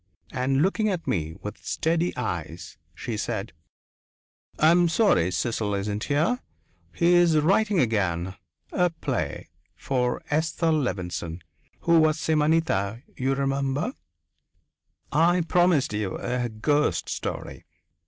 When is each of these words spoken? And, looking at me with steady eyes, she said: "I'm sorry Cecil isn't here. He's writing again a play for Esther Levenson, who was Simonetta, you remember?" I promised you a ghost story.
And, 0.31 0.63
looking 0.63 0.89
at 0.89 1.05
me 1.05 1.35
with 1.43 1.63
steady 1.63 2.17
eyes, 2.17 2.79
she 2.95 3.17
said: 3.17 3.53
"I'm 4.57 4.89
sorry 4.89 5.29
Cecil 5.29 5.75
isn't 5.75 6.05
here. 6.05 6.39
He's 6.91 7.37
writing 7.37 7.79
again 7.79 8.33
a 8.71 8.89
play 8.89 9.49
for 9.75 10.19
Esther 10.31 10.71
Levenson, 10.71 11.43
who 11.81 11.99
was 11.99 12.17
Simonetta, 12.19 13.03
you 13.15 13.35
remember?" 13.35 13.93
I 15.11 15.41
promised 15.41 15.93
you 15.93 16.17
a 16.17 16.49
ghost 16.49 17.07
story. 17.07 17.67